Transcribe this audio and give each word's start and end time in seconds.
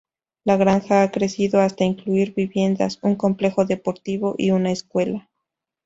La 0.45 0.57
granja 0.57 1.03
ha 1.03 1.11
crecido 1.11 1.59
hasta 1.61 1.83
incluir 1.83 2.33
viviendas, 2.33 2.97
un 3.03 3.15
complejo 3.15 3.65
deportivo 3.65 4.33
y 4.35 4.49
una 4.49 4.71
escuela. 4.71 5.29